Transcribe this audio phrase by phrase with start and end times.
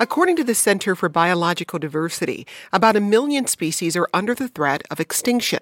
[0.00, 4.82] According to the Center for Biological Diversity, about a million species are under the threat
[4.90, 5.60] of extinction.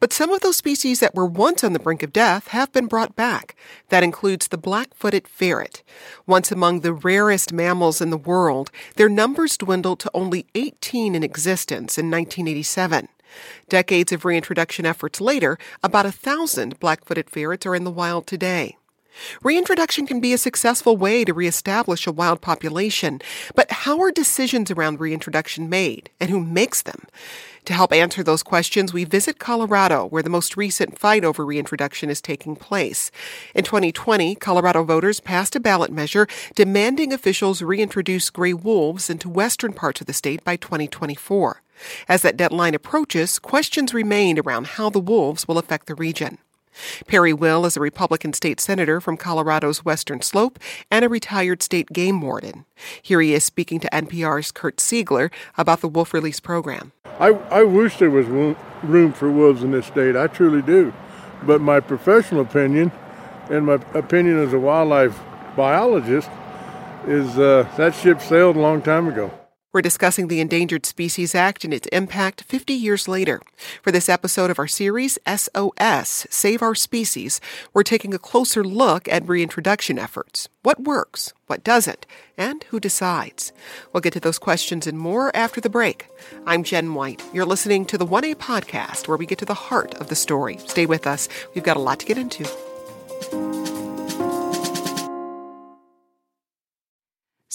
[0.00, 2.86] But some of those species that were once on the brink of death have been
[2.86, 3.54] brought back.
[3.90, 5.82] That includes the black-footed ferret.
[6.26, 11.22] Once among the rarest mammals in the world, their numbers dwindled to only 18 in
[11.22, 13.08] existence in 1987.
[13.68, 18.76] Decades of reintroduction efforts later, about a thousand black-footed ferrets are in the wild today.
[19.42, 23.20] Reintroduction can be a successful way to reestablish a wild population,
[23.54, 27.02] but how are decisions around reintroduction made, and who makes them?
[27.66, 32.10] To help answer those questions, we visit Colorado, where the most recent fight over reintroduction
[32.10, 33.10] is taking place.
[33.56, 39.72] In 2020, Colorado voters passed a ballot measure demanding officials reintroduce gray wolves into western
[39.72, 41.60] parts of the state by 2024.
[42.08, 46.38] As that deadline approaches, questions remain around how the wolves will affect the region.
[47.06, 50.58] Perry Will is a Republican state senator from Colorado's Western Slope
[50.90, 52.64] and a retired state game warden.
[53.02, 56.92] Here he is speaking to NPR's Kirk Siegler about the wolf release program.
[57.18, 60.16] I, I wish there was room for wolves in this state.
[60.16, 60.92] I truly do.
[61.42, 62.92] But my professional opinion
[63.50, 65.18] and my opinion as a wildlife
[65.56, 66.30] biologist
[67.06, 69.30] is uh, that ship sailed a long time ago.
[69.76, 73.42] We're discussing the Endangered Species Act and its impact 50 years later.
[73.82, 77.42] For this episode of our series, SOS Save Our Species,
[77.74, 80.48] we're taking a closer look at reintroduction efforts.
[80.62, 82.06] What works, what doesn't,
[82.38, 83.52] and who decides?
[83.92, 86.08] We'll get to those questions and more after the break.
[86.46, 87.22] I'm Jen White.
[87.34, 90.56] You're listening to the 1A podcast where we get to the heart of the story.
[90.64, 91.28] Stay with us.
[91.54, 93.55] We've got a lot to get into.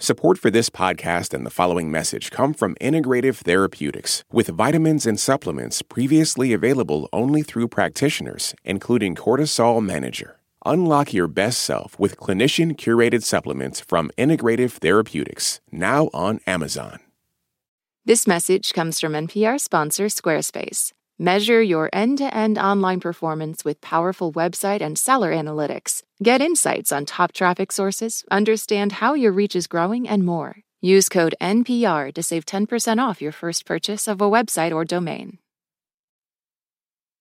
[0.00, 5.18] Support for this podcast and the following message come from Integrative Therapeutics, with vitamins and
[5.18, 10.38] supplements previously available only through practitioners, including Cortisol Manager.
[10.64, 17.00] Unlock your best self with clinician curated supplements from Integrative Therapeutics, now on Amazon.
[18.04, 20.92] This message comes from NPR sponsor Squarespace.
[21.20, 26.02] Measure your end to end online performance with powerful website and seller analytics.
[26.22, 30.58] Get insights on top traffic sources, understand how your reach is growing, and more.
[30.80, 35.38] Use code NPR to save 10% off your first purchase of a website or domain.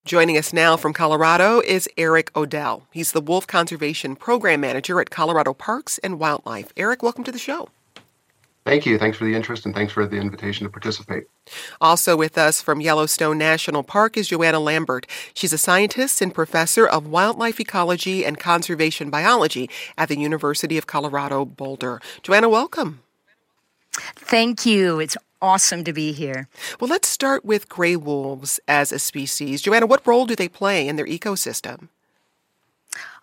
[0.06, 2.84] Joining us now from Colorado is Eric Odell.
[2.91, 6.72] He's the Wolf Conservation Program Manager at Colorado Parks and Wildlife.
[6.78, 7.69] Eric, welcome to the show.
[8.67, 8.97] Thank you.
[8.97, 11.23] Thanks for the interest and thanks for the invitation to participate.
[11.79, 15.07] Also with us from Yellowstone National Park is Joanna Lambert.
[15.33, 20.85] She's a scientist and professor of wildlife ecology and conservation biology at the University of
[20.85, 22.01] Colorado Boulder.
[22.23, 23.00] Joanna, welcome.
[23.94, 25.00] Thank you.
[25.00, 26.50] It's awesome to be here.
[26.81, 29.61] Well, let's start with gray wolves as a species.
[29.61, 31.88] Joanna, what role do they play in their ecosystem?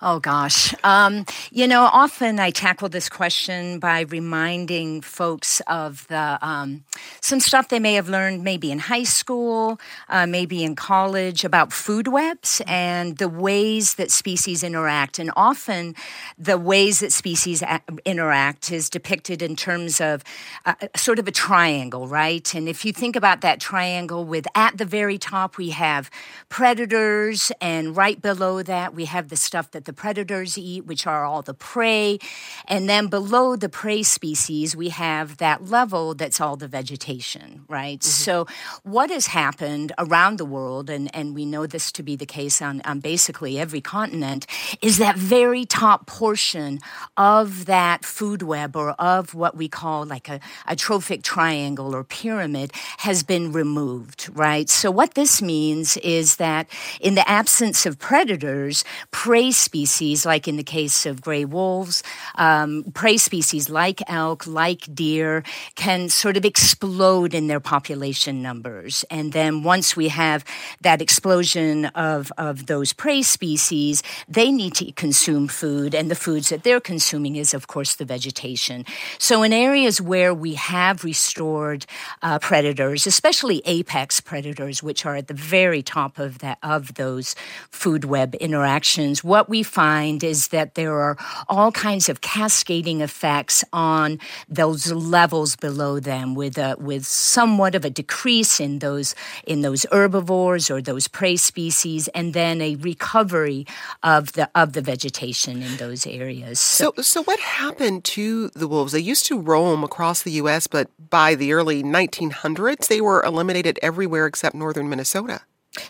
[0.06, 0.74] Oh, gosh.
[0.84, 6.84] Um, you know, often I tackle this question by reminding folks of the um,
[7.22, 11.72] some stuff they may have learned maybe in high school, uh, maybe in college about
[11.72, 15.18] food webs and the ways that species interact.
[15.18, 15.94] And often
[16.36, 20.22] the ways that species a- interact is depicted in terms of
[20.66, 22.54] uh, sort of a triangle, right?
[22.54, 26.10] And if you think about that triangle with at the very top, we have
[26.50, 31.24] predators, and right below that, we have the stuff that the predators eat, which are
[31.24, 32.18] all the prey.
[32.66, 38.00] And then below the prey species, we have that level that's all the vegetation, right?
[38.00, 38.08] Mm-hmm.
[38.08, 38.46] So,
[38.82, 42.60] what has happened around the world, and, and we know this to be the case
[42.60, 44.46] on, on basically every continent,
[44.82, 46.80] is that very top portion
[47.16, 52.04] of that food web or of what we call like a, a trophic triangle or
[52.04, 54.68] pyramid has been removed, right?
[54.68, 56.68] So, what this means is that
[57.00, 62.02] in the absence of predators, prey species species, like in the case of gray wolves,
[62.36, 65.42] um, prey species like elk, like deer,
[65.74, 69.04] can sort of explode in their population numbers.
[69.10, 70.42] And then once we have
[70.80, 76.48] that explosion of, of those prey species, they need to consume food, and the foods
[76.48, 78.86] that they're consuming is, of course, the vegetation.
[79.18, 81.84] So, in areas where we have restored
[82.22, 87.34] uh, predators, especially apex predators, which are at the very top of that of those
[87.70, 91.16] food web interactions, what we find is that there are
[91.48, 97.84] all kinds of cascading effects on those levels below them, with a, with somewhat of
[97.84, 99.14] a decrease in those
[99.46, 103.66] in those herbivores or those prey species, and then a recovery
[104.02, 106.60] of the of the vegetation in those areas.
[106.60, 108.92] So, so, so what happened to the wolves?
[108.92, 113.78] They used to roam across the U.S., but by the early 1900s, they were eliminated
[113.82, 115.42] everywhere except northern Minnesota.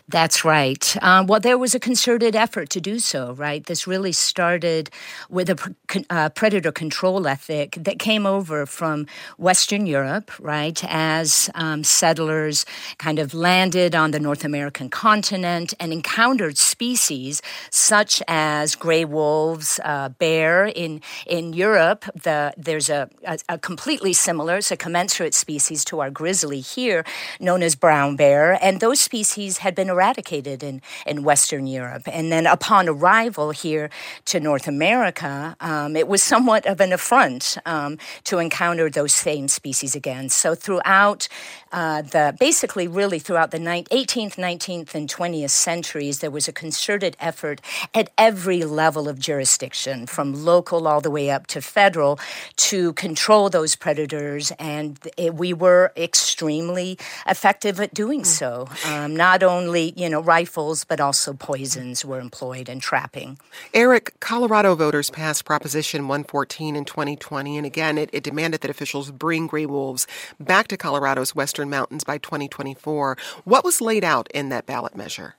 [0.07, 0.97] That's right.
[1.01, 3.65] Um, well, there was a concerted effort to do so, right?
[3.65, 4.89] This really started
[5.29, 5.75] with a
[6.09, 9.05] uh, predator control ethic that came over from
[9.37, 10.83] Western Europe, right?
[10.87, 12.65] As um, settlers
[12.97, 19.79] kind of landed on the North American continent and encountered species such as gray wolves,
[19.83, 20.65] uh, bear.
[20.65, 25.99] In in Europe, the, there's a, a, a completely similar, it's a commensurate species to
[25.99, 27.03] our grizzly here,
[27.39, 32.03] known as brown bear, and those species had been eradicated in, in Western Europe.
[32.07, 33.89] And then upon arrival here
[34.25, 39.47] to North America, um, it was somewhat of an affront um, to encounter those same
[39.47, 40.29] species again.
[40.29, 41.27] So throughout
[41.71, 47.17] uh, the, basically really throughout the 18th, 19th, and 20th centuries, there was a concerted
[47.19, 47.59] effort
[47.93, 52.17] at every level of jurisdiction, from local all the way up to federal,
[52.55, 54.51] to control those predators.
[54.57, 56.97] And it, we were extremely
[57.27, 58.25] effective at doing mm.
[58.25, 58.69] so.
[58.85, 63.37] Um, not only only, you know, rifles, but also poisons were employed in trapping.
[63.73, 69.11] Eric, Colorado voters passed Proposition 114 in 2020, and again, it, it demanded that officials
[69.11, 70.07] bring gray wolves
[70.39, 73.17] back to Colorado's western mountains by 2024.
[73.43, 75.35] What was laid out in that ballot measure?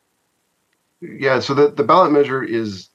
[1.01, 2.89] Yeah, so the, the ballot measure is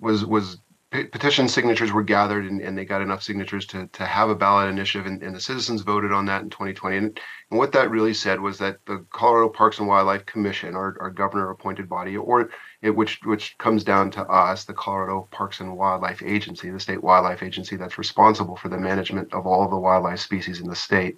[0.00, 0.58] was was
[1.02, 4.68] petition signatures were gathered and, and, they got enough signatures to, to have a ballot
[4.68, 7.20] initiative and, and the citizens voted on that in 2020 and,
[7.50, 11.10] and, what that really said was that the colorado parks and wildlife commission our, our
[11.10, 12.48] governor appointed body or
[12.82, 17.02] it, which which comes down to us the colorado parks and wildlife agency the state
[17.02, 20.76] wildlife agency that's responsible for the management of all of the wildlife species in the
[20.76, 21.16] state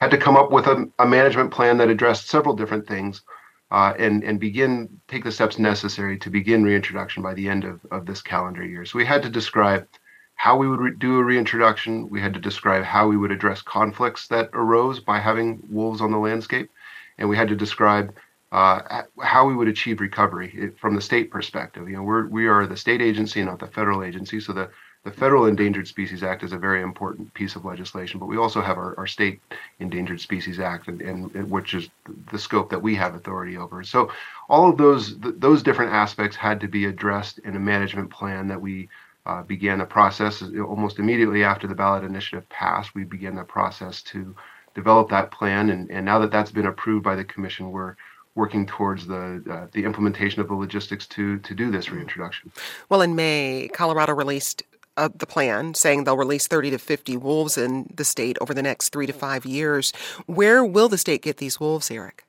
[0.00, 3.22] had to come up with a, a management plan that addressed several different things
[3.70, 7.80] uh, and and begin take the steps necessary to begin reintroduction by the end of,
[7.90, 8.84] of this calendar year.
[8.84, 9.86] So we had to describe
[10.34, 12.08] how we would re- do a reintroduction.
[12.08, 16.10] We had to describe how we would address conflicts that arose by having wolves on
[16.10, 16.70] the landscape,
[17.18, 18.14] and we had to describe
[18.52, 21.88] uh, how we would achieve recovery from the state perspective.
[21.88, 24.70] You know, we're we are the state agency, not the federal agency, so the
[25.04, 28.60] the Federal Endangered Species Act is a very important piece of legislation, but we also
[28.60, 29.40] have our, our state
[29.78, 31.88] Endangered Species Act, and, and, and, which is
[32.30, 33.82] the scope that we have authority over.
[33.82, 34.12] So
[34.48, 38.46] all of those th- those different aspects had to be addressed in a management plan
[38.48, 38.90] that we
[39.24, 42.94] uh, began the process almost immediately after the ballot initiative passed.
[42.94, 44.34] We began the process to
[44.74, 47.96] develop that plan, and, and now that that's been approved by the commission, we're
[48.34, 52.52] working towards the uh, the implementation of the logistics to to do this reintroduction.
[52.90, 54.62] Well, in May, Colorado released
[55.00, 58.62] uh, the plan, saying they'll release 30 to 50 wolves in the state over the
[58.62, 59.92] next three to five years.
[60.26, 62.24] Where will the state get these wolves, Eric?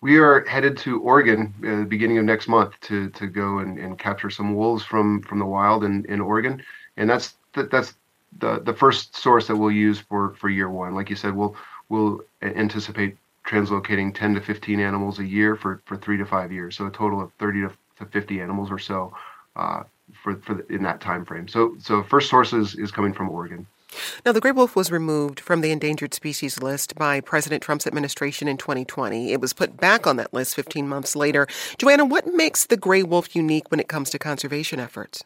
[0.00, 3.58] We are headed to Oregon at uh, the beginning of next month to, to go
[3.58, 6.62] and, and capture some wolves from, from the wild in, in Oregon.
[6.96, 7.94] And that's that's
[8.38, 10.94] the, the first source that we'll use for, for year one.
[10.94, 11.56] Like you said, we'll
[11.88, 16.76] we'll anticipate translocating 10 to 15 animals a year for, for three to five years.
[16.76, 19.12] So a total of 30 to 50 animals or so
[19.56, 19.82] uh,
[20.22, 21.48] for, for the, in that time frame.
[21.48, 23.66] So so first source is, is coming from Oregon.
[24.24, 28.48] Now, the gray wolf was removed from the endangered species list by President Trump's administration
[28.48, 29.32] in 2020.
[29.32, 31.46] It was put back on that list 15 months later.
[31.76, 35.24] Joanna, what makes the gray wolf unique when it comes to conservation efforts?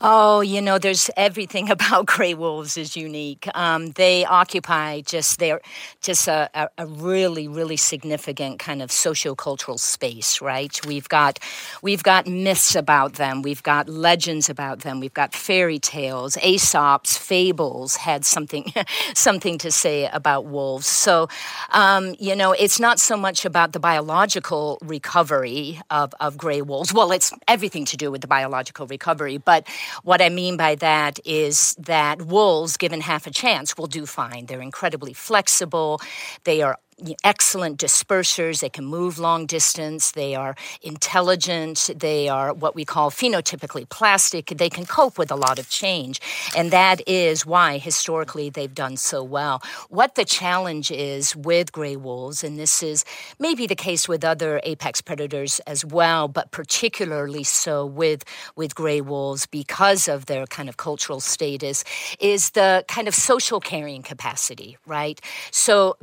[0.00, 3.48] Oh, you know, there's everything about gray wolves is unique.
[3.54, 5.60] Um, they occupy just they're
[6.00, 10.78] just a, a, a, really, really significant kind of sociocultural space, right?
[10.86, 11.38] We've got
[11.82, 17.16] we've got myths about them, we've got legends about them, we've got fairy tales, Aesop's
[17.16, 18.72] fables had something
[19.14, 20.86] something to say about wolves.
[20.86, 21.28] So,
[21.70, 26.92] um, you know, it's not so much about the biological recovery of, of gray wolves.
[26.92, 29.65] Well, it's everything to do with the biological recovery, but
[30.02, 34.46] what I mean by that is that wolves, given half a chance, will do fine.
[34.46, 36.00] They're incredibly flexible.
[36.44, 36.78] They are
[37.22, 38.60] excellent dispersers.
[38.60, 40.12] They can move long distance.
[40.12, 41.90] They are intelligent.
[41.94, 44.46] They are what we call phenotypically plastic.
[44.46, 46.20] They can cope with a lot of change.
[46.56, 49.62] And that is why historically they've done so well.
[49.88, 53.04] What the challenge is with gray wolves, and this is
[53.38, 58.24] maybe the case with other apex predators as well, but particularly so with,
[58.56, 61.84] with gray wolves because of their kind of cultural status,
[62.20, 65.20] is the kind of social carrying capacity, right?
[65.50, 65.96] So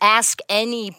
[0.00, 0.96] ask ask any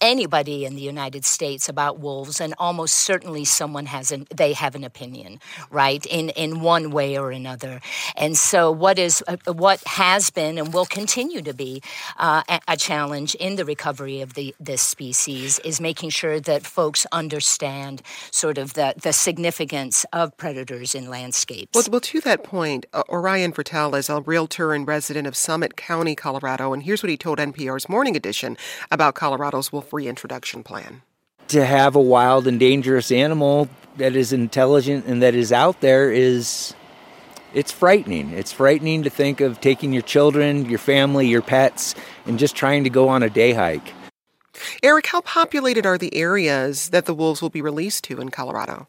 [0.00, 4.74] anybody in the United States about wolves, and almost certainly someone has an they have
[4.74, 5.40] an opinion,
[5.70, 6.04] right?
[6.06, 7.80] In in one way or another.
[8.16, 11.82] And so, what is uh, what has been and will continue to be
[12.18, 17.06] uh, a, challenge in the recovery of the this species is making sure that folks
[17.10, 21.74] understand sort of the the significance of predators in landscapes.
[21.74, 25.76] Well, well to that point, uh, Orion Vertel is a realtor and resident of Summit
[25.76, 28.56] County, Colorado, and here's what he told NPR's Morning Edition
[28.90, 31.02] about Colorado's wolf reintroduction plan.
[31.48, 36.10] To have a wild and dangerous animal that is intelligent and that is out there
[36.10, 36.74] is
[37.54, 38.30] it's frightening.
[38.30, 41.94] It's frightening to think of taking your children, your family, your pets,
[42.26, 43.92] and just trying to go on a day hike.
[44.82, 48.88] Eric, how populated are the areas that the wolves will be released to in Colorado?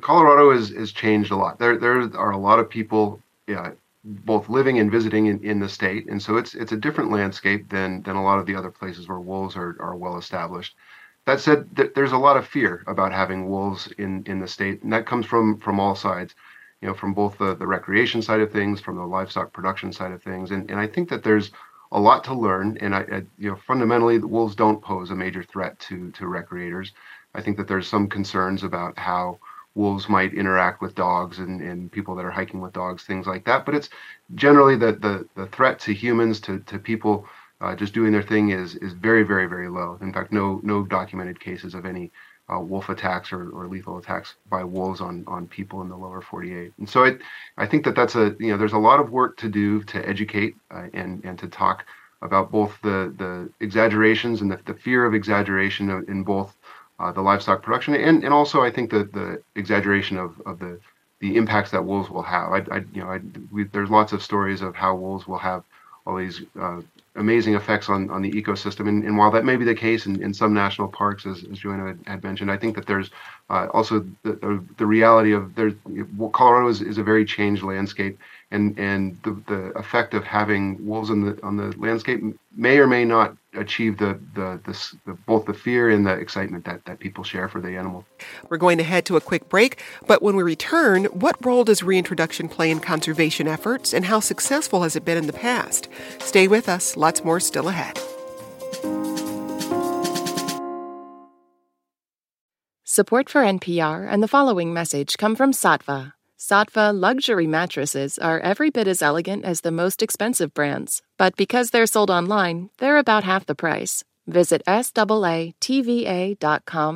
[0.00, 1.58] Colorado has, is changed a lot.
[1.58, 3.72] There there are a lot of people yeah,
[4.06, 7.68] both living and visiting in, in the state, and so it's it's a different landscape
[7.68, 10.76] than than a lot of the other places where wolves are, are well established.
[11.24, 14.82] That said, th- there's a lot of fear about having wolves in, in the state,
[14.82, 16.36] and that comes from from all sides,
[16.80, 20.12] you know, from both the, the recreation side of things, from the livestock production side
[20.12, 21.50] of things, and and I think that there's
[21.90, 25.16] a lot to learn, and I, I you know fundamentally the wolves don't pose a
[25.16, 26.92] major threat to to recreators.
[27.34, 29.40] I think that there's some concerns about how
[29.76, 33.44] wolves might interact with dogs and, and people that are hiking with dogs, things like
[33.44, 33.64] that.
[33.64, 33.90] But it's
[34.34, 37.26] generally the the, the threat to humans, to, to people
[37.60, 39.98] uh, just doing their thing is is very, very, very low.
[40.00, 42.10] In fact, no no documented cases of any
[42.52, 46.20] uh, wolf attacks or, or lethal attacks by wolves on on people in the lower
[46.20, 46.72] 48.
[46.78, 47.20] And so it,
[47.56, 50.08] I think that that's a you know there's a lot of work to do to
[50.08, 51.84] educate uh, and and to talk
[52.22, 56.56] about both the the exaggerations and the, the fear of exaggeration in both
[56.98, 60.80] uh, the livestock production, and, and also I think that the exaggeration of, of the
[61.20, 62.52] the impacts that wolves will have.
[62.52, 65.64] I, I you know I, we, there's lots of stories of how wolves will have
[66.06, 66.80] all these uh,
[67.16, 68.88] amazing effects on, on the ecosystem.
[68.88, 71.58] And, and while that may be the case in, in some national parks, as, as
[71.58, 73.10] Joanna had, mentioned, I think that there's
[73.50, 75.74] uh, also the, the, the, reality of there's
[76.32, 78.18] Colorado is, is a very changed landscape
[78.50, 82.22] and and the, the effect of having wolves on the on the landscape
[82.56, 86.64] may or may not achieve the, the, the, the, both the fear and the excitement
[86.64, 88.04] that, that people share for the animal.
[88.48, 91.82] We're going to head to a quick break, but when we return, what role does
[91.82, 95.88] reintroduction play in conservation efforts and how successful has it been in the past?
[96.18, 97.98] Stay with us, lots more still ahead.
[102.98, 106.12] Support for NPR and the following message come from Saatva.
[106.38, 111.70] Saatva luxury mattresses are every bit as elegant as the most expensive brands, but because
[111.70, 114.04] they're sold online, they're about half the price.
[114.26, 115.52] Visit SAATVA.com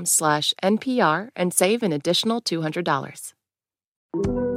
[0.06, 3.32] slash NPR and save an additional $200.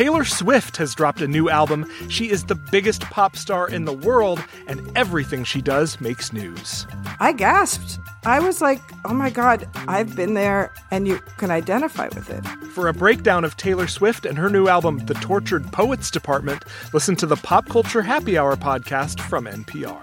[0.00, 1.86] Taylor Swift has dropped a new album.
[2.08, 6.86] She is the biggest pop star in the world, and everything she does makes news.
[7.20, 7.98] I gasped.
[8.24, 12.46] I was like, oh my God, I've been there, and you can identify with it.
[12.68, 16.64] For a breakdown of Taylor Swift and her new album, The Tortured Poets Department,
[16.94, 20.00] listen to the Pop Culture Happy Hour podcast from NPR.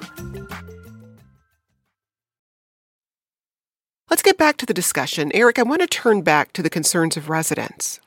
[4.11, 5.31] Let's get back to the discussion.
[5.33, 7.99] Eric, I want to turn back to the concerns of residents.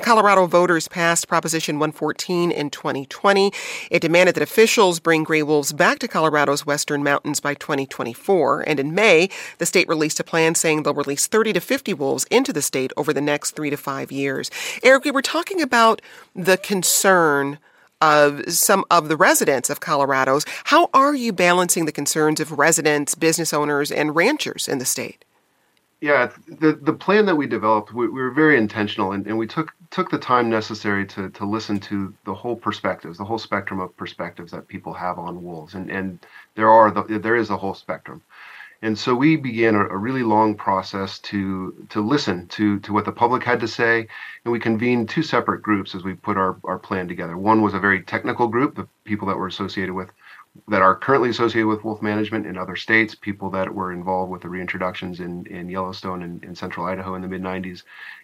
[0.00, 3.52] Colorado voters passed Proposition 114 in 2020.
[3.90, 8.64] It demanded that officials bring gray wolves back to Colorado's western mountains by 2024.
[8.66, 12.24] And in May, the state released a plan saying they'll release 30 to 50 wolves
[12.30, 14.50] into the state over the next three to five years.
[14.82, 16.00] Eric, we were talking about
[16.34, 17.58] the concern
[18.00, 20.44] of some of the residents of Colorado's.
[20.64, 25.25] How are you balancing the concerns of residents, business owners, and ranchers in the state?
[26.00, 29.46] Yeah, the the plan that we developed, we, we were very intentional, and, and we
[29.46, 33.80] took took the time necessary to to listen to the whole perspectives, the whole spectrum
[33.80, 37.56] of perspectives that people have on wolves, and and there are the, there is a
[37.56, 38.22] whole spectrum.
[38.82, 43.06] And so we began a, a, really long process to to listen to to what
[43.06, 44.06] the public had to say,
[44.44, 47.38] and we convened two separate groups as we put our, our plan together.
[47.38, 50.10] One was a very technical group, the people that were associated with
[50.68, 54.42] that are currently associated with wolf management in other states, people that were involved with
[54.42, 57.82] the reintroductions in, in Yellowstone and in central Idaho in the mid 90s,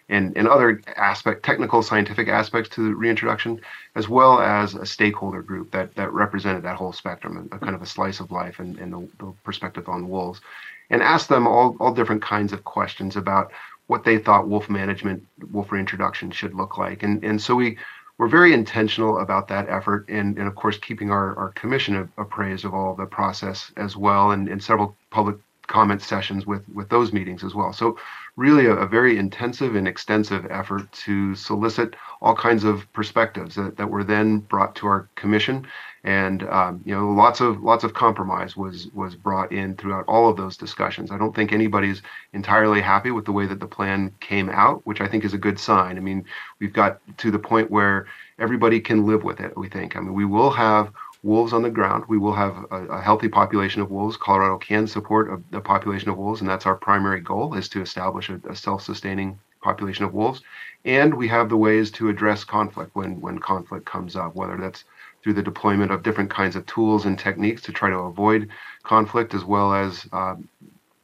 [0.09, 3.59] and, and other aspect, technical scientific aspects to the reintroduction,
[3.95, 7.75] as well as a stakeholder group that, that represented that whole spectrum, a, a kind
[7.75, 10.41] of a slice of life and, and the, the perspective on wolves,
[10.89, 13.51] and asked them all, all different kinds of questions about
[13.87, 17.03] what they thought wolf management, wolf reintroduction should look like.
[17.03, 17.77] And, and so we
[18.17, 22.65] we're very intentional about that effort and, and of course keeping our, our commission appraised
[22.65, 24.31] of all the process as well.
[24.31, 27.73] And, and several public comment sessions with with those meetings as well.
[27.73, 27.97] So
[28.35, 33.77] really a, a, very intensive and extensive effort to solicit all kinds of perspectives that,
[33.77, 35.67] that were then brought to our commission.
[36.03, 40.29] And um, you know lots of lots of compromise was was brought in throughout all
[40.29, 41.11] of those discussions.
[41.11, 42.01] I don't think anybody's
[42.33, 45.37] entirely happy with the way that the plan came out which i think is a
[45.37, 45.97] good sign.
[45.97, 46.25] I mean
[46.59, 49.95] we've got to the point where everybody can live with it we think.
[49.95, 50.91] I mean we will have
[51.23, 52.03] wolves on the ground.
[52.07, 54.17] We will have a, a healthy population of wolves.
[54.17, 57.81] Colorado can support a, a, population of wolves and that's our primary goal is to
[57.81, 60.41] establish a, a self-sustaining population of wolves.
[60.83, 64.83] And we have the ways to address conflict when when conflict comes up whether that's
[65.23, 68.49] through the deployment of different kinds of tools and techniques to try to avoid
[68.83, 70.35] conflict, as well as uh,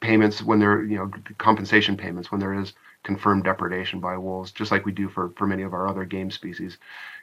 [0.00, 4.70] payments when there, you know, compensation payments when there is confirmed depredation by wolves, just
[4.70, 6.76] like we do for for many of our other game species.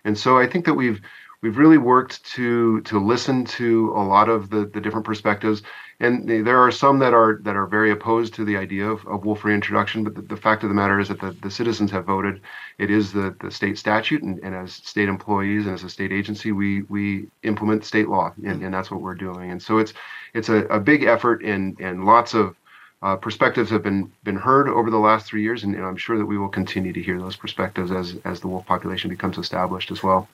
[0.03, 0.99] And so I think that we've
[1.41, 5.61] we've really worked to to listen to a lot of the the different perspectives.
[5.99, 9.25] And there are some that are that are very opposed to the idea of, of
[9.25, 12.05] wolf reintroduction but the, the fact of the matter is that the, the citizens have
[12.05, 12.41] voted.
[12.77, 16.11] It is the, the state statute and, and as state employees and as a state
[16.11, 18.65] agency we we implement state law and, mm.
[18.65, 19.51] and that's what we're doing.
[19.51, 19.93] And so it's
[20.33, 22.55] it's a, a big effort and and lots of
[23.01, 26.17] uh, perspectives have been been heard over the last three years, and, and, I'm sure
[26.17, 29.91] that we will continue to hear those perspectives as as the wolf population becomes established
[29.91, 30.27] as well.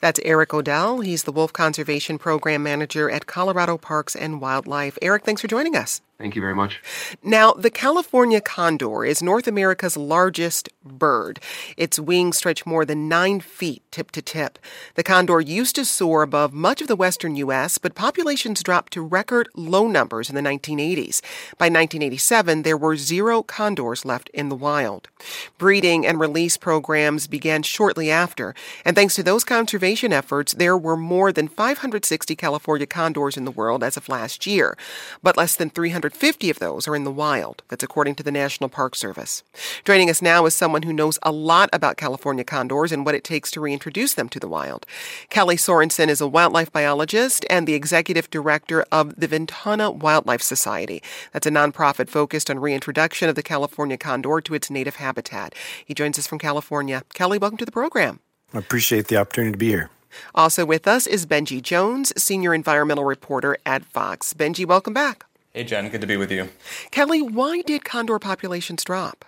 [0.00, 1.00] That's Eric Odell.
[1.00, 4.98] He's the Wolf Conservation Program Manager at Colorado Parks and Wildlife.
[5.00, 6.00] Eric, thanks for joining us.
[6.20, 6.82] Thank you very much.
[7.22, 11.40] Now, the California condor is North America's largest bird.
[11.78, 14.58] Its wings stretch more than nine feet tip to tip.
[14.96, 19.02] The condor used to soar above much of the western U.S., but populations dropped to
[19.02, 21.22] record low numbers in the 1980s.
[21.56, 25.08] By 1987, there were zero condors left in the wild.
[25.56, 28.54] Breeding and release programs began shortly after,
[28.84, 33.50] and thanks to those conservation efforts, there were more than 560 California condors in the
[33.50, 34.76] world as of last year,
[35.22, 35.70] but less than
[36.10, 37.62] 350 of those are in the wild.
[37.68, 39.42] That's according to the National Park Service.
[39.84, 43.24] Joining us now is someone who knows a lot about California condors and what it
[43.24, 44.86] takes to reintroduce them to the wild.
[45.28, 51.02] Kelly Sorenson is a wildlife biologist and the executive director of the Ventana Wildlife Society.
[51.32, 55.54] That's a nonprofit focused on reintroduction of the California condor to its native habitat.
[55.84, 57.02] He joins us from California.
[57.14, 58.20] Kelly, welcome to the program.
[58.52, 59.90] I appreciate the opportunity to be here.
[60.34, 64.34] Also with us is Benji Jones, senior environmental reporter at Vox.
[64.34, 65.24] Benji, welcome back.
[65.52, 66.48] Hey, Jen, good to be with you.
[66.92, 69.24] Kelly, why did condor populations drop?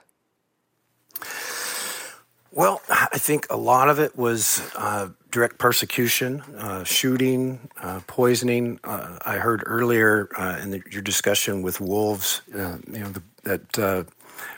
[2.52, 8.78] Well, I think a lot of it was uh, direct persecution, uh, shooting, uh, poisoning.
[8.84, 13.22] Uh, I heard earlier uh, in the, your discussion with wolves, uh, you know, the,
[13.44, 14.06] that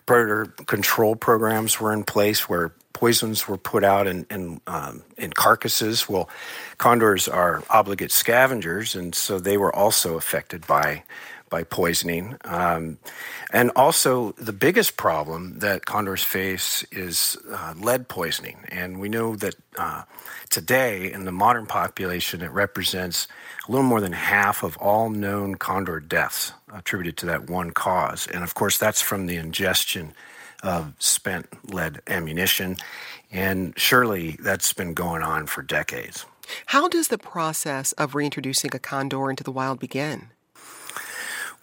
[0.05, 5.33] predator control programs were in place where poisons were put out in in, um, in
[5.33, 6.09] carcasses.
[6.09, 6.29] Well,
[6.79, 11.05] condors are obligate scavengers, and so they were also affected by
[11.50, 12.37] by poisoning.
[12.44, 12.98] Um,
[13.52, 18.59] and also, the biggest problem that condors face is uh, lead poisoning.
[18.68, 20.02] And we know that uh,
[20.50, 23.28] today, in the modern population, it represents
[23.68, 28.26] a little more than half of all known condor deaths attributed to that one cause.
[28.26, 30.14] And of course, that's from the ingestion
[30.62, 32.76] of spent lead ammunition.
[33.30, 36.26] And surely that's been going on for decades.
[36.66, 40.30] How does the process of reintroducing a condor into the wild begin?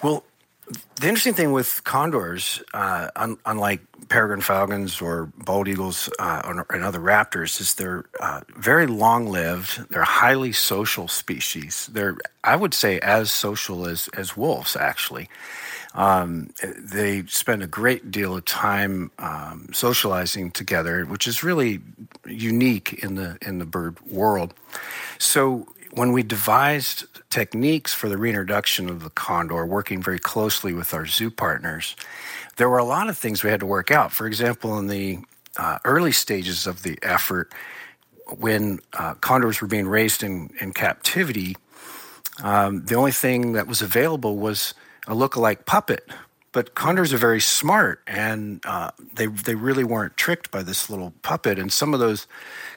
[0.03, 0.23] Well,
[0.99, 6.83] the interesting thing with condors, uh, un- unlike peregrine falcons or bald eagles uh, and
[6.83, 9.89] other raptors, is they're uh, very long-lived.
[9.89, 11.89] They're highly social species.
[11.91, 14.75] They're, I would say, as social as as wolves.
[14.75, 15.29] Actually,
[15.93, 21.81] um, they spend a great deal of time um, socializing together, which is really
[22.25, 24.53] unique in the in the bird world.
[25.19, 30.93] So when we devised techniques for the reintroduction of the condor, working very closely with
[30.93, 31.95] our zoo partners,
[32.57, 34.11] there were a lot of things we had to work out.
[34.11, 35.19] For example, in the
[35.57, 37.53] uh, early stages of the effort,
[38.39, 41.55] when uh, condors were being raised in, in captivity,
[42.43, 44.73] um, the only thing that was available was
[45.07, 46.09] a look-alike puppet.
[46.53, 51.13] But condors are very smart, and uh, they they really weren't tricked by this little
[51.21, 51.57] puppet.
[51.57, 52.27] And some of those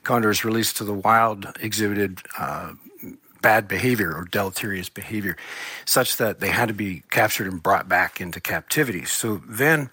[0.05, 2.75] condors released to the wild exhibited uh,
[3.45, 5.37] bad behavior or deleterious behavior,
[5.85, 9.05] such that they had to be captured and brought back into captivity.
[9.05, 9.91] So then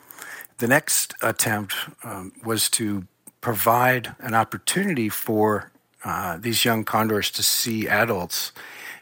[0.59, 3.05] the next attempt um, was to
[3.41, 5.69] provide an opportunity for
[6.05, 8.53] uh, these young condors to see adults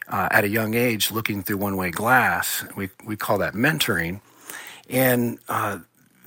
[0.08, 2.64] uh, at a young age looking through one way glass.
[2.74, 4.20] We, we call that mentoring.
[4.88, 5.78] And uh,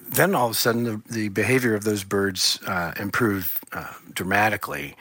[0.08, 4.96] then all of a sudden, the, the behavior of those birds uh, improved uh, dramatically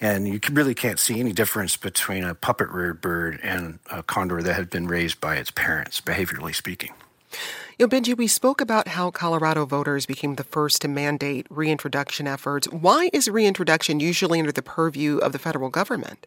[0.00, 4.42] and you really can't see any difference between a puppet reared bird and a condor
[4.42, 6.92] that had been raised by its parents, behaviorally speaking.
[7.78, 12.26] You know, Benji, we spoke about how Colorado voters became the first to mandate reintroduction
[12.26, 12.66] efforts.
[12.68, 16.26] Why is reintroduction usually under the purview of the federal government?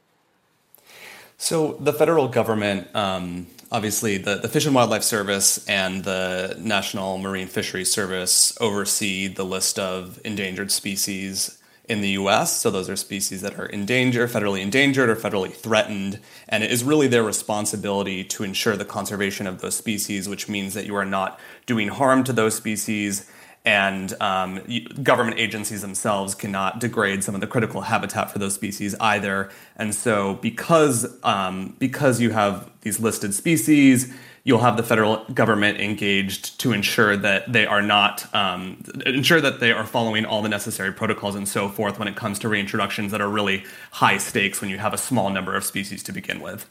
[1.38, 7.18] So, the federal government, um, obviously, the, the Fish and Wildlife Service and the National
[7.18, 12.60] Marine Fisheries Service oversee the list of endangered species in the US.
[12.60, 16.20] So those are species that are endangered, federally endangered, or federally threatened.
[16.48, 20.74] And it is really their responsibility to ensure the conservation of those species, which means
[20.74, 23.30] that you are not doing harm to those species.
[23.63, 24.62] And um,
[25.04, 29.52] government agencies themselves cannot degrade some of the critical habitat for those species either.
[29.76, 34.12] And so, because um, because you have these listed species,
[34.43, 39.60] you'll have the federal government engaged to ensure that they are not um, ensure that
[39.60, 43.12] they are following all the necessary protocols and so forth when it comes to reintroductions
[43.12, 46.39] that are really high stakes when you have a small number of species to begin
[46.39, 46.69] with.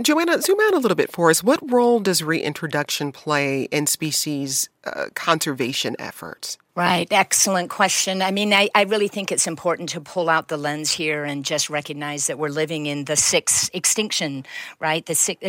[0.00, 1.42] Joanna, zoom out a little bit for us.
[1.42, 6.58] What role does reintroduction play in species uh, conservation efforts?
[6.76, 7.08] Right.
[7.10, 8.22] Excellent question.
[8.22, 11.44] I mean, I, I really think it's important to pull out the lens here and
[11.44, 14.46] just recognize that we're living in the sixth extinction,
[14.78, 15.04] right?
[15.04, 15.42] The six,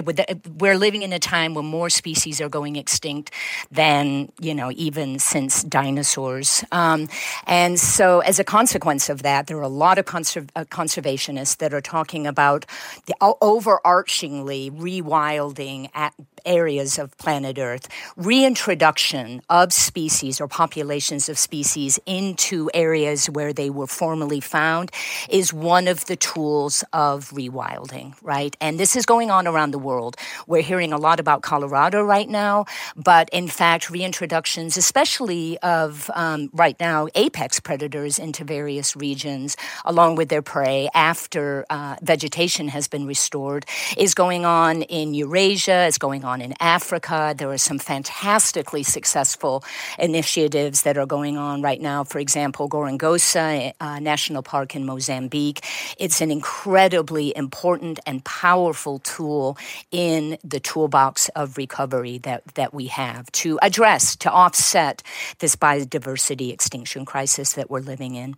[0.57, 3.31] we're living in a time when more species are going extinct
[3.71, 6.65] than, you know, even since dinosaurs.
[6.71, 7.07] Um,
[7.45, 11.71] and so, as a consequence of that, there are a lot of uh, conservationists that
[11.71, 12.65] are talking about
[13.05, 21.99] the overarchingly rewilding at areas of planet Earth, reintroduction of species or populations of species
[22.05, 24.91] into areas where they were formerly found
[25.29, 28.55] is one of the tools of rewilding, right?
[28.61, 30.15] And this is going on around the world.
[30.47, 36.49] We're hearing a lot about Colorado right now, but in fact, reintroductions, especially of um,
[36.53, 42.87] right now apex predators into various regions, along with their prey after uh, vegetation has
[42.87, 43.65] been restored,
[43.97, 47.33] is going on in Eurasia, is going on in Africa.
[47.37, 49.63] There are some fantastically successful
[49.99, 52.03] initiatives that are going on right now.
[52.03, 55.65] For example, Gorongosa uh, National Park in Mozambique.
[55.97, 59.57] It's an incredibly important and powerful tool
[59.91, 65.03] in the toolbox of recovery that, that we have to address, to offset
[65.39, 68.35] this biodiversity extinction crisis that we're living in.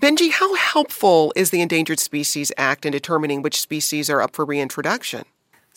[0.00, 4.44] Benji, how helpful is the Endangered Species Act in determining which species are up for
[4.44, 5.24] reintroduction?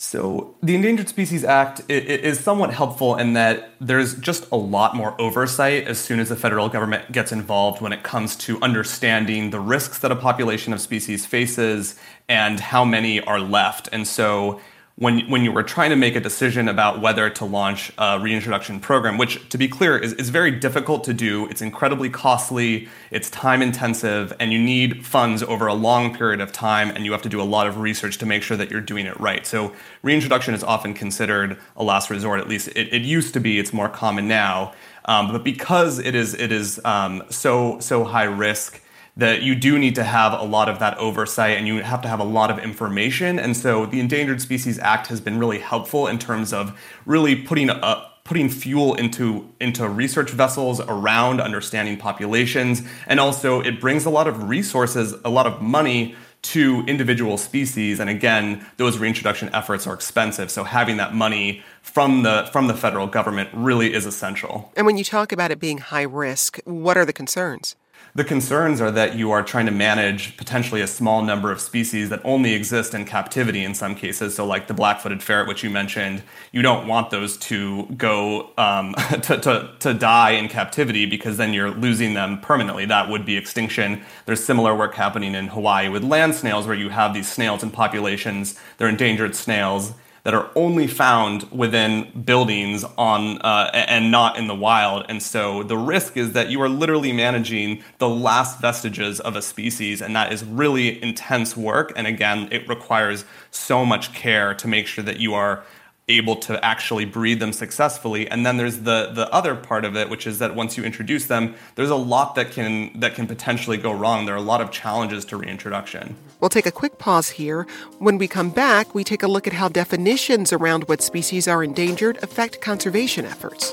[0.04, 5.14] So, the Endangered Species Act is somewhat helpful in that there's just a lot more
[5.20, 9.60] oversight as soon as the federal government gets involved when it comes to understanding the
[9.60, 11.94] risks that a population of species faces
[12.28, 13.88] and how many are left.
[13.92, 14.60] And so,
[14.96, 18.78] when when you were trying to make a decision about whether to launch a reintroduction
[18.78, 21.46] program, which to be clear is, is very difficult to do.
[21.48, 26.52] It's incredibly costly, it's time intensive, and you need funds over a long period of
[26.52, 28.80] time, and you have to do a lot of research to make sure that you're
[28.82, 29.46] doing it right.
[29.46, 33.58] So reintroduction is often considered a last resort, at least it, it used to be,
[33.58, 34.74] it's more common now.
[35.06, 38.80] Um, but because it is it is um, so so high risk
[39.16, 42.08] that you do need to have a lot of that oversight and you have to
[42.08, 43.38] have a lot of information.
[43.38, 47.70] And so the Endangered Species Act has been really helpful in terms of really putting
[47.70, 54.10] a putting fuel into into research vessels around understanding populations and also it brings a
[54.10, 58.00] lot of resources a lot of money to individual species.
[58.00, 60.50] And again, those reintroduction efforts are expensive.
[60.50, 64.72] So having that money from the from the federal government really is essential.
[64.76, 67.76] And when you talk about it being high risk, what are the concerns?
[68.14, 72.10] The concerns are that you are trying to manage potentially a small number of species
[72.10, 74.34] that only exist in captivity in some cases.
[74.34, 76.22] So, like the black footed ferret, which you mentioned,
[76.52, 81.54] you don't want those to go um, to, to, to die in captivity because then
[81.54, 82.84] you're losing them permanently.
[82.84, 84.02] That would be extinction.
[84.26, 87.70] There's similar work happening in Hawaii with land snails, where you have these snails in
[87.70, 94.46] populations, they're endangered snails that are only found within buildings on uh, and not in
[94.46, 95.04] the wild.
[95.08, 99.42] And so the risk is that you are literally managing the last vestiges of a
[99.42, 101.92] species, and that is really intense work.
[101.96, 105.64] And again, it requires so much care to make sure that you are
[106.08, 108.28] able to actually breed them successfully.
[108.28, 111.26] And then there's the the other part of it which is that once you introduce
[111.26, 114.26] them there's a lot that can that can potentially go wrong.
[114.26, 116.16] There are a lot of challenges to reintroduction.
[116.40, 117.66] We'll take a quick pause here.
[117.98, 121.62] When we come back we take a look at how definitions around what species are
[121.62, 123.72] endangered affect conservation efforts.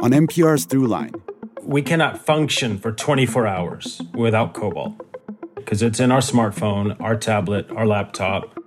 [0.00, 1.20] On npr's throughline.
[1.62, 5.00] We cannot function for 24 hours without cobalt
[5.64, 8.58] because it's in our smartphone, our tablet, our laptop.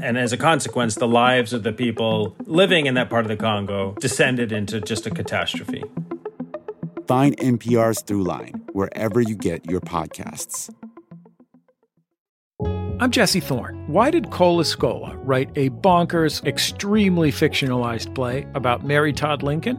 [0.00, 3.36] And as a consequence, the lives of the people living in that part of the
[3.36, 5.82] Congo descended into just a catastrophe.
[7.06, 10.70] Find NPR's Throughline wherever you get your podcasts.
[13.00, 13.82] I'm Jesse Thorn.
[13.86, 19.78] Why did Cole Escola write a bonkers, extremely fictionalized play about Mary Todd Lincoln?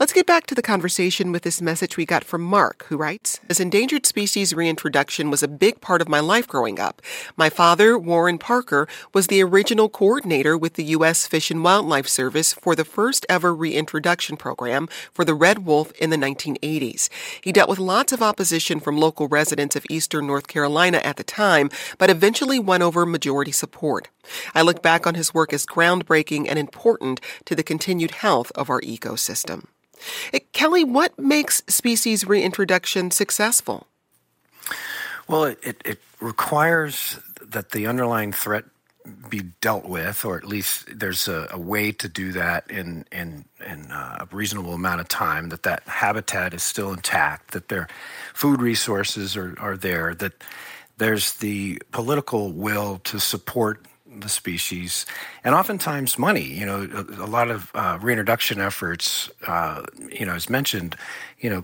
[0.00, 3.38] Let's get back to the conversation with this message we got from Mark, who writes
[3.48, 7.00] As endangered species reintroduction was a big part of my life growing up.
[7.36, 11.28] My father, Warren Parker, was the original coordinator with the U.S.
[11.28, 16.10] Fish and Wildlife Service for the first ever reintroduction program for the red wolf in
[16.10, 17.08] the 1980s.
[17.40, 21.24] He dealt with lots of opposition from local residents of eastern North Carolina at the
[21.24, 24.08] time, but eventually won over majority support.
[24.56, 28.68] I look back on his work as groundbreaking and important to the continued health of
[28.68, 29.66] our ecosystem.
[30.32, 33.86] Uh, Kelly, what makes species reintroduction successful?
[35.28, 38.64] Well, it, it, it requires that the underlying threat
[39.28, 43.44] be dealt with, or at least there's a, a way to do that in in,
[43.66, 45.50] in uh, a reasonable amount of time.
[45.50, 47.52] That that habitat is still intact.
[47.52, 47.88] That their
[48.32, 50.14] food resources are, are there.
[50.14, 50.32] That
[50.96, 53.84] there's the political will to support
[54.20, 55.06] the species,
[55.42, 56.42] and oftentimes money.
[56.42, 60.96] You know, a, a lot of uh, reintroduction efforts, uh, you know, as mentioned,
[61.38, 61.62] you know,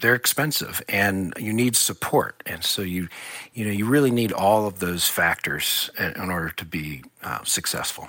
[0.00, 3.08] they're expensive, and you need support, and so you,
[3.54, 7.42] you know, you really need all of those factors in, in order to be uh,
[7.44, 8.08] successful.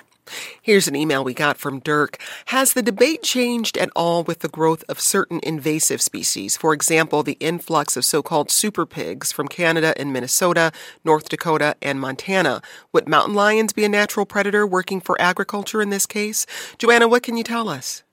[0.61, 2.17] Here's an email we got from Dirk.
[2.47, 6.57] Has the debate changed at all with the growth of certain invasive species?
[6.57, 10.71] For example, the influx of so called super pigs from Canada and Minnesota,
[11.03, 12.61] North Dakota, and Montana.
[12.93, 16.45] Would mountain lions be a natural predator working for agriculture in this case?
[16.77, 18.03] Joanna, what can you tell us?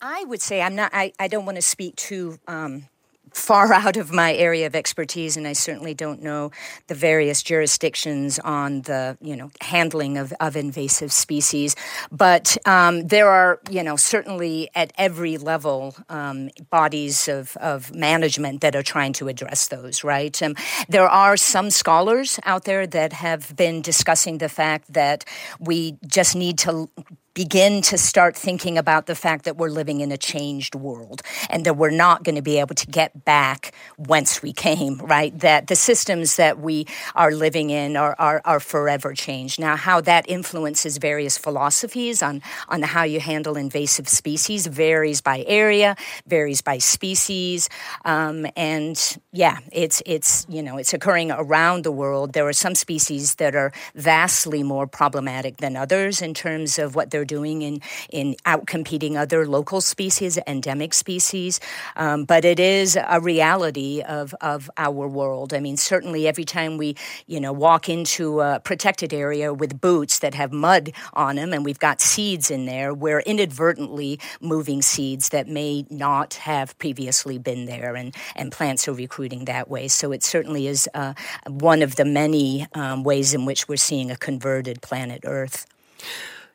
[0.00, 0.90] I would say I'm not.
[0.92, 2.88] I, I don't want to speak too um,
[3.34, 6.50] far out of my area of expertise, and I certainly don't know
[6.86, 11.76] the various jurisdictions on the you know handling of, of invasive species.
[12.10, 18.60] But um, there are you know certainly at every level um, bodies of, of management
[18.62, 20.04] that are trying to address those.
[20.04, 20.54] Right, um,
[20.88, 25.24] there are some scholars out there that have been discussing the fact that
[25.58, 26.88] we just need to
[27.34, 31.20] begin to start thinking about the fact that we're living in a changed world
[31.50, 35.36] and that we're not going to be able to get back whence we came, right?
[35.40, 39.60] That the systems that we are living in are, are, are forever changed.
[39.60, 45.44] Now, how that influences various philosophies on, on how you handle invasive species varies by
[45.48, 47.68] area, varies by species.
[48.04, 52.32] Um, and yeah, it's, it's, you know, it's occurring around the world.
[52.32, 57.10] There are some species that are vastly more problematic than others in terms of what
[57.10, 61.60] they're they're doing in in outcompeting other local species, endemic species.
[61.96, 65.54] Um, but it is a reality of of our world.
[65.54, 70.18] I mean, certainly every time we you know walk into a protected area with boots
[70.20, 75.30] that have mud on them, and we've got seeds in there, we're inadvertently moving seeds
[75.30, 79.88] that may not have previously been there, and and plants are recruiting that way.
[79.88, 81.14] So it certainly is uh,
[81.48, 85.66] one of the many um, ways in which we're seeing a converted planet Earth.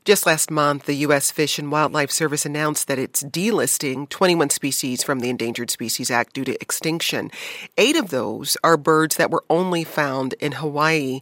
[0.05, 1.29] Just last month, the U.S.
[1.29, 6.33] Fish and Wildlife Service announced that it's delisting 21 species from the Endangered Species Act
[6.33, 7.29] due to extinction.
[7.77, 11.19] Eight of those are birds that were only found in Hawaii.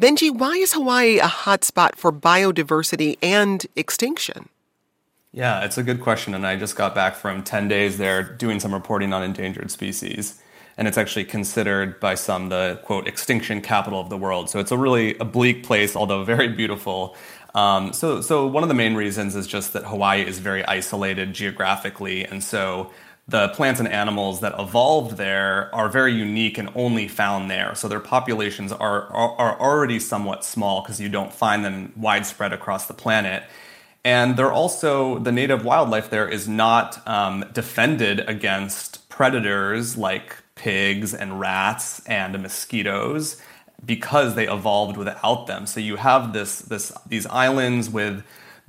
[0.00, 4.48] Benji, why is Hawaii a hotspot for biodiversity and extinction?
[5.30, 6.34] Yeah, it's a good question.
[6.34, 10.40] And I just got back from 10 days there doing some reporting on endangered species.
[10.76, 14.50] And it's actually considered by some the quote extinction capital of the world.
[14.50, 17.16] So it's a really a bleak place, although very beautiful.
[17.54, 21.32] Um, so, so one of the main reasons is just that Hawaii is very isolated
[21.32, 22.90] geographically, and so
[23.26, 27.74] the plants and animals that evolved there are very unique and only found there.
[27.74, 32.52] So their populations are are, are already somewhat small because you don't find them widespread
[32.52, 33.44] across the planet.
[34.04, 41.14] And they're also the native wildlife there is not um, defended against predators like pigs
[41.14, 43.40] and rats and mosquitoes
[43.84, 45.66] because they evolved without them.
[45.66, 48.24] So you have this this these islands with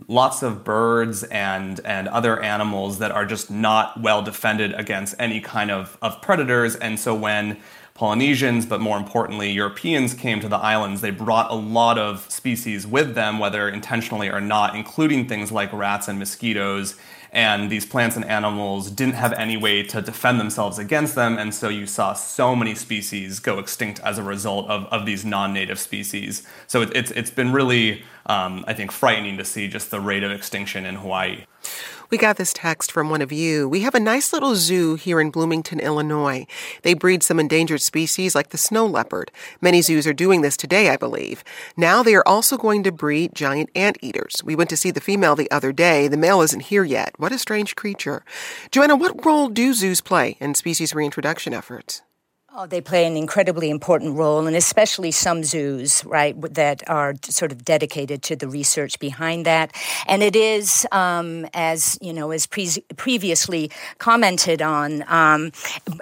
[0.07, 5.39] lots of birds and and other animals that are just not well defended against any
[5.39, 6.75] kind of, of predators.
[6.75, 7.57] And so when
[7.93, 12.85] Polynesians, but more importantly, Europeans came to the islands, they brought a lot of species
[12.85, 16.97] with them, whether intentionally or not, including things like rats and mosquitoes
[17.35, 21.53] and these plants and animals didn't have any way to defend themselves against them, and
[21.53, 25.77] so you saw so many species go extinct as a result of, of these non-native
[25.77, 26.43] species.
[26.65, 30.23] So it, it's it's been really, um, I think, frightening to see just the rate
[30.23, 31.45] of extinction in Hawaii.
[32.11, 33.67] We got this text from one of you.
[33.67, 36.45] We have a nice little zoo here in Bloomington, Illinois.
[36.83, 39.31] They breed some endangered species like the snow leopard.
[39.59, 41.43] Many zoos are doing this today, I believe.
[41.75, 44.43] Now they are also going to breed giant anteaters.
[44.43, 46.07] We went to see the female the other day.
[46.07, 47.13] The male isn't here yet.
[47.17, 48.23] What a strange creature.
[48.71, 52.03] Joanna, what role do zoos play in species reintroduction efforts?
[52.57, 57.51] Oh, they play an incredibly important role, and especially some zoos, right, that are sort
[57.51, 59.75] of dedicated to the research behind that.
[60.07, 65.51] And it is, um, as you know, as pre- previously commented on, um,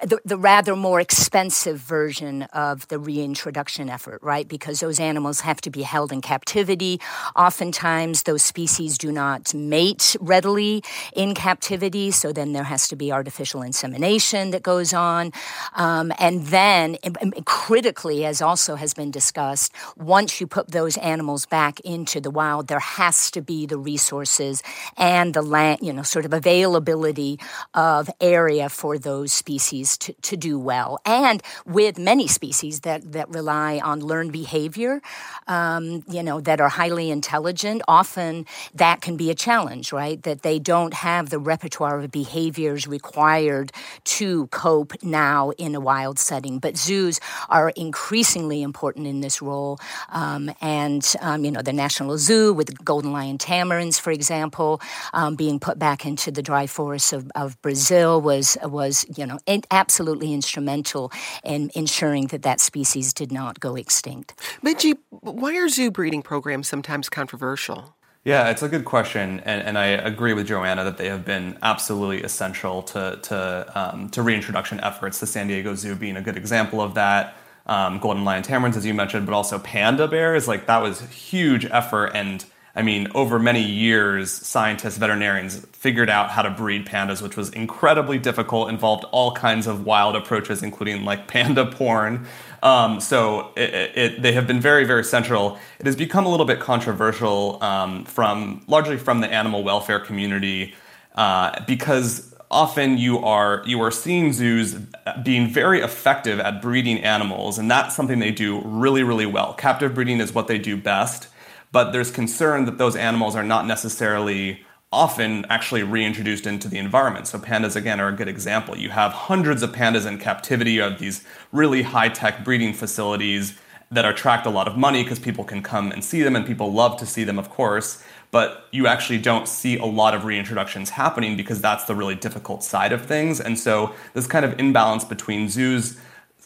[0.03, 4.47] the, the, rather more expensive version of the reintroduction effort, right?
[4.47, 7.01] Because those animals have to be held in captivity.
[7.35, 10.83] Oftentimes, those species do not mate readily
[11.15, 15.31] in captivity, so then there has to be artificial insemination that goes on,
[15.73, 16.97] um, and then,
[17.45, 22.67] critically, as also has been discussed, once you put those animals back into the wild,
[22.67, 24.61] there has to be the resources
[24.97, 27.39] and the land, you know, sort of availability
[27.73, 30.99] of area for those species to, to do well.
[31.05, 35.01] And with many species that, that rely on learned behavior,
[35.47, 40.21] um, you know, that are highly intelligent, often that can be a challenge, right?
[40.23, 43.71] That they don't have the repertoire of behaviors required
[44.03, 46.59] to cope now in a wild setting setting.
[46.59, 47.19] But zoos
[47.49, 49.77] are increasingly important in this role.
[50.09, 54.81] Um, and, um, you know, the National Zoo with golden lion tamarins, for example,
[55.13, 59.37] um, being put back into the dry forests of, of Brazil was, was, you know,
[59.69, 61.11] absolutely instrumental
[61.43, 64.33] in ensuring that that species did not go extinct.
[64.65, 67.95] Benji, why are zoo breeding programs sometimes controversial?
[68.25, 71.57] Yeah, it's a good question, and, and I agree with Joanna that they have been
[71.61, 75.19] absolutely essential to to um, to reintroduction efforts.
[75.19, 77.35] The San Diego Zoo being a good example of that.
[77.65, 80.47] Um, golden lion tamarins, as you mentioned, but also panda bears.
[80.47, 86.31] Like that was huge effort, and I mean, over many years, scientists, veterinarians figured out
[86.31, 91.05] how to breed pandas, which was incredibly difficult, involved all kinds of wild approaches, including
[91.05, 92.25] like panda porn.
[92.63, 95.59] Um, so it, it, they have been very, very central.
[95.79, 100.73] It has become a little bit controversial um, from largely from the animal welfare community
[101.13, 104.75] uh, because often you are you are seeing zoos
[105.23, 109.53] being very effective at breeding animals, and that's something they do really, really well.
[109.53, 111.27] Captive breeding is what they do best
[111.73, 117.27] but there's concern that those animals are not necessarily often actually reintroduced into the environment.
[117.27, 118.77] So pandas again are a good example.
[118.77, 120.73] You have hundreds of pandas in captivity.
[120.73, 123.57] You have these really high-tech breeding facilities
[123.89, 126.71] that attract a lot of money because people can come and see them and people
[126.71, 130.89] love to see them of course, but you actually don't see a lot of reintroductions
[130.89, 133.41] happening because that's the really difficult side of things.
[133.41, 135.97] And so this kind of imbalance between zoos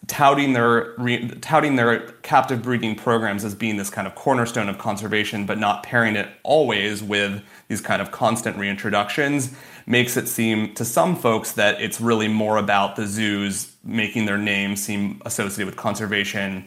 [0.08, 4.78] touting their re, touting their captive breeding programs as being this kind of cornerstone of
[4.78, 9.54] conservation, but not pairing it always with these kind of constant reintroductions,
[9.86, 14.38] makes it seem to some folks that it's really more about the zoos making their
[14.38, 16.66] name seem associated with conservation,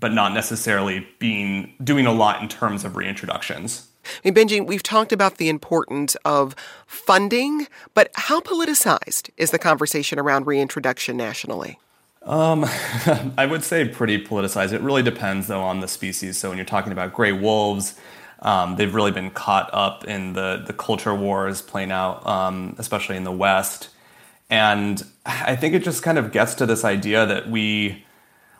[0.00, 3.86] but not necessarily being doing a lot in terms of reintroductions.
[4.04, 9.58] I mean, Benji, we've talked about the importance of funding, but how politicized is the
[9.58, 11.78] conversation around reintroduction nationally?
[12.24, 12.64] Um,
[13.36, 14.72] I would say pretty politicized.
[14.72, 16.38] It really depends, though, on the species.
[16.38, 17.94] So when you're talking about gray wolves,
[18.42, 23.16] Um, they've really been caught up in the the culture wars playing out, um, especially
[23.16, 23.90] in the West.
[24.50, 28.04] And I think it just kind of gets to this idea that we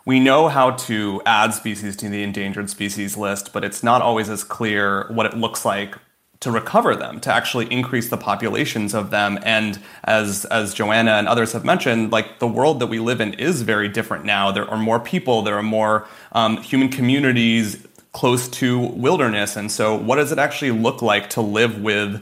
[0.05, 4.29] we know how to add species to the endangered species list, but it's not always
[4.29, 5.95] as clear what it looks like
[6.43, 9.39] to recover them, to actually increase the populations of them.
[9.43, 13.33] And as as Joanna and others have mentioned, like the world that we live in
[13.33, 14.51] is very different now.
[14.51, 19.95] There are more people, there are more um, human communities close to wilderness, and so
[19.95, 22.21] what does it actually look like to live with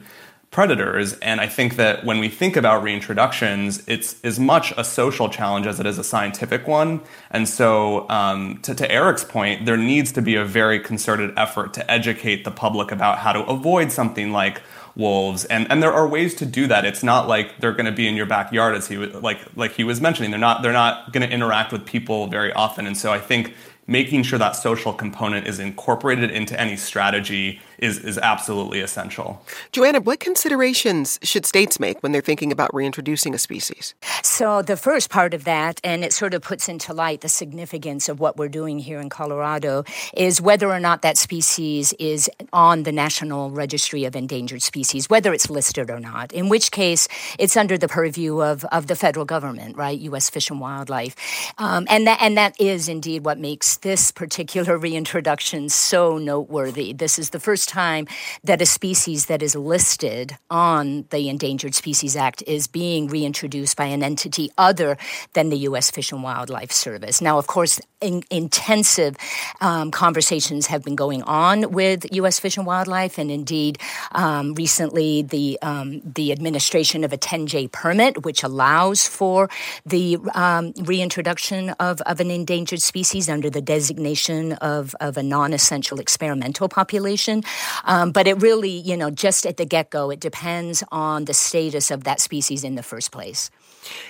[0.52, 1.14] predators.
[1.20, 5.66] And I think that when we think about reintroductions, it's as much a social challenge
[5.66, 7.02] as it is a scientific one.
[7.32, 11.74] And so, um, to, to Eric's point, there needs to be a very concerted effort
[11.76, 14.62] to educate the public about how to avoid something like
[14.94, 17.94] wolves and and there are ways to do that it's not like they're going to
[17.94, 20.74] be in your backyard as he was like like he was mentioning they're not they're
[20.74, 23.54] not going to interact with people very often and so i think
[23.88, 29.44] making sure that social component is incorporated into any strategy is, is absolutely essential.
[29.72, 33.96] Joanna, what considerations should states make when they're thinking about reintroducing a species?
[34.22, 38.08] So, the first part of that, and it sort of puts into light the significance
[38.08, 42.84] of what we're doing here in Colorado, is whether or not that species is on
[42.84, 47.08] the National Registry of Endangered Species, whether it's listed or not, in which case
[47.40, 50.00] it's under the purview of, of the federal government, right?
[50.02, 50.30] U.S.
[50.30, 51.16] Fish and Wildlife.
[51.58, 56.94] Um, and, that, and that is indeed what makes this particular reintroduction so noteworthy.
[56.94, 58.08] This is the first time
[58.44, 63.86] that a species that is listed on the Endangered Species Act is being reintroduced by
[63.86, 64.98] an entity other
[65.34, 65.90] than the U.S.
[65.90, 67.22] Fish and Wildlife Service.
[67.22, 69.16] Now, of course, in, intensive
[69.62, 72.40] um, conversations have been going on with U.S.
[72.40, 73.78] Fish and Wildlife, and indeed,
[74.12, 79.50] um, recently the um, the administration of a 10J permit, which allows for
[79.86, 86.00] the um, reintroduction of, of an endangered species under the designation of, of a non-essential
[86.00, 87.44] experimental population.
[87.86, 91.92] Um, but it really, you know, just at the get-go, it depends on the status
[91.92, 93.50] of that species in the first place.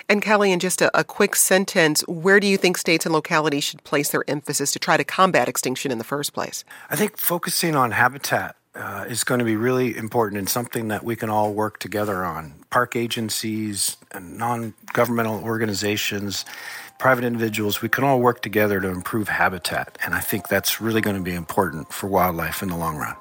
[0.08, 3.64] And Kelly, in just a, a, quick sentence, where do you think states and localities
[3.64, 6.64] should place their emphasis to try to combat extinction in the first place?
[6.90, 11.04] I think focusing on habitat uh, is going to be really important and something that
[11.04, 12.54] we can all work together on.
[12.70, 16.44] Park agencies and non governmental organizations,
[16.98, 19.98] private individuals, we can all work together to improve habitat.
[20.04, 23.16] And I think that's really going to be important for wildlife in the long run.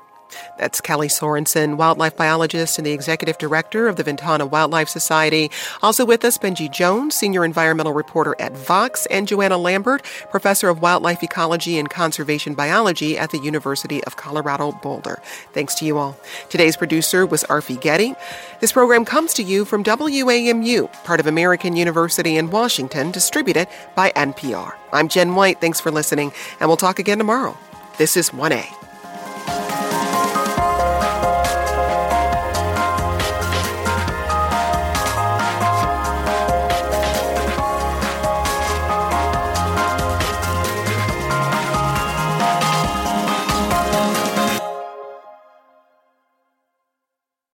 [0.57, 5.51] That's Kelly Sorenson, wildlife biologist and the executive director of the Ventana Wildlife Society.
[5.81, 10.81] Also with us, Benji Jones, senior environmental reporter at Vox, and Joanna Lambert, professor of
[10.81, 15.21] wildlife ecology and conservation biology at the University of Colorado Boulder.
[15.53, 16.17] Thanks to you all.
[16.49, 18.15] Today's producer was Arfi Getty.
[18.59, 24.11] This program comes to you from WAMU, part of American University in Washington, distributed by
[24.11, 24.73] NPR.
[24.93, 25.61] I'm Jen White.
[25.61, 27.57] Thanks for listening, and we'll talk again tomorrow.
[27.97, 28.80] This is 1A.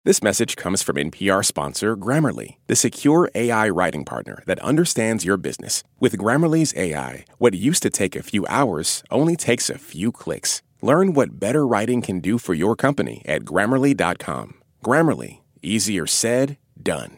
[0.06, 5.36] This message comes from NPR sponsor Grammarly, the secure AI writing partner that understands your
[5.36, 5.84] business.
[6.00, 10.62] With Grammarly's AI, what used to take a few hours only takes a few clicks.
[10.80, 14.62] Learn what better writing can do for your company at grammarly.com.
[14.86, 17.18] Grammarly, easier said, done.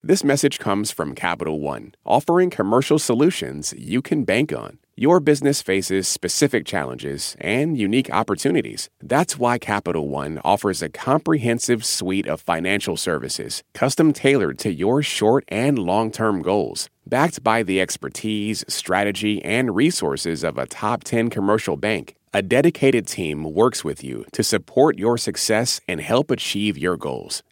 [0.00, 4.78] This message comes from Capital One, offering commercial solutions you can bank on.
[4.94, 8.88] Your business faces specific challenges and unique opportunities.
[9.02, 15.02] That's why Capital One offers a comprehensive suite of financial services, custom tailored to your
[15.02, 16.88] short and long term goals.
[17.04, 23.08] Backed by the expertise, strategy, and resources of a top 10 commercial bank, a dedicated
[23.08, 27.42] team works with you to support your success and help achieve your goals.